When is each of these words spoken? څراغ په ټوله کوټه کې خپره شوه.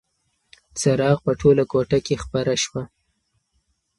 څراغ 0.79 1.17
په 1.25 1.31
ټوله 1.39 1.63
کوټه 1.71 1.99
کې 2.05 2.15
خپره 2.23 2.53
شوه. 2.63 2.83